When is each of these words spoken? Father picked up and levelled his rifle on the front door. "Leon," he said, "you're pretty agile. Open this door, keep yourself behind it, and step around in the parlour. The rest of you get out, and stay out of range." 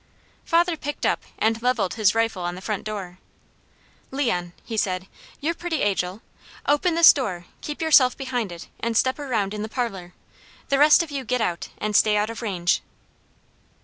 Father 0.45 0.75
picked 0.75 1.05
up 1.05 1.21
and 1.37 1.61
levelled 1.61 1.93
his 1.93 2.15
rifle 2.15 2.41
on 2.41 2.55
the 2.55 2.61
front 2.61 2.83
door. 2.83 3.19
"Leon," 4.09 4.53
he 4.65 4.75
said, 4.75 5.05
"you're 5.39 5.53
pretty 5.53 5.83
agile. 5.83 6.23
Open 6.65 6.95
this 6.95 7.13
door, 7.13 7.45
keep 7.61 7.83
yourself 7.83 8.17
behind 8.17 8.51
it, 8.51 8.67
and 8.79 8.97
step 8.97 9.19
around 9.19 9.53
in 9.53 9.61
the 9.61 9.69
parlour. 9.69 10.15
The 10.69 10.79
rest 10.79 11.03
of 11.03 11.11
you 11.11 11.23
get 11.23 11.39
out, 11.39 11.69
and 11.77 11.95
stay 11.95 12.17
out 12.17 12.31
of 12.31 12.41
range." 12.41 12.81